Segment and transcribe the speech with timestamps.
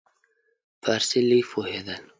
[0.81, 2.01] په فارسي لږ پوهېدل.